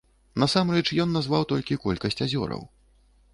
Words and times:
Насамрэч 0.43 0.85
ён 1.03 1.13
назваў 1.17 1.45
толькі 1.51 1.79
колькасць 1.85 2.19
азёраў. 2.29 2.65